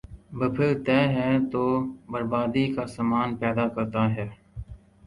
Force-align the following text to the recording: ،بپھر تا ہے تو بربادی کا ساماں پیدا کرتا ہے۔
،بپھر 0.37 0.69
تا 0.85 0.97
ہے 1.15 1.29
تو 1.51 1.63
بربادی 2.11 2.65
کا 2.75 2.83
ساماں 2.95 3.25
پیدا 3.41 3.65
کرتا 3.75 4.03
ہے۔ 4.15 4.27